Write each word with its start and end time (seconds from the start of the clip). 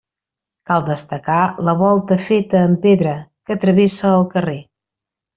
Cal 0.69 0.85
destacar 0.85 1.41
la 1.67 1.75
volta 1.81 2.17
feta 2.23 2.63
amb 2.69 2.81
pedra, 2.89 3.13
que 3.49 3.57
travessa 3.67 4.09
el 4.15 4.25
carrer. 4.37 4.57